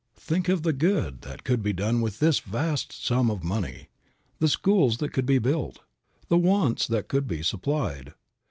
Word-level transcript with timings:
Think 0.17 0.49
of 0.49 0.63
the 0.63 0.73
good 0.73 1.21
that 1.21 1.43
could 1.43 1.61
be 1.61 1.73
done 1.73 2.01
with 2.01 2.17
this 2.17 2.39
vast 2.39 2.91
sum 2.91 3.29
of 3.29 3.43
money; 3.43 3.89
the 4.39 4.47
schools 4.49 4.97
that 4.97 5.13
could 5.13 5.27
be 5.27 5.37
built, 5.37 5.81
the 6.27 6.39
wants 6.39 6.87
that 6.87 7.07
could 7.07 7.27
be 7.27 7.43
supplied. 7.43 8.15